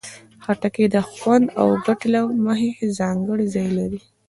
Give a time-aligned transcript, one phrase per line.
[0.43, 2.69] خټکی د خوند او ګټې له مخې
[2.99, 3.99] ځانګړی ځای لري.